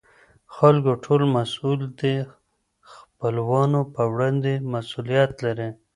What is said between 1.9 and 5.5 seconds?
دي او دخپلوانو په وړاندې مسئولیت